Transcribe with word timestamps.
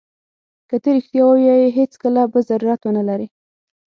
که 0.69 0.75
ته 0.83 0.89
رښتیا 0.97 1.23
ووایې 1.27 1.75
هېڅکله 1.79 2.21
به 2.31 2.39
ضرورت 2.49 2.81
ونه 2.83 3.03
لرې. 3.09 3.27